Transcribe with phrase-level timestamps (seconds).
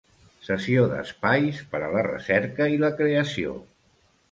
[0.45, 3.57] Cessió d'espais per a la recerca i la creació.